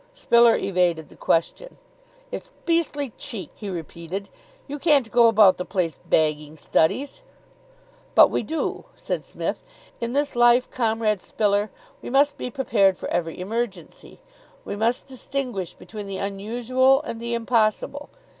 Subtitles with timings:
[0.15, 1.77] Spiller evaded the question.
[2.31, 4.29] "It's beastly cheek," he repeated.
[4.65, 7.21] "You can't go about the place bagging studies."
[8.15, 9.61] "But we do," said Psmith.
[9.99, 11.69] "In this life, Comrade Spiller,
[12.01, 14.19] we must be prepared for every emergency.
[14.65, 18.09] We must distinguish between the unusual and the impossible.